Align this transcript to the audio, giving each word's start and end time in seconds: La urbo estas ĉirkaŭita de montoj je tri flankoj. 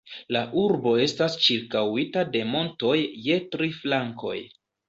La 0.35 0.39
urbo 0.61 0.93
estas 1.03 1.35
ĉirkaŭita 1.47 2.25
de 2.37 2.43
montoj 2.57 2.97
je 3.29 3.39
tri 3.53 3.73
flankoj. 3.85 4.37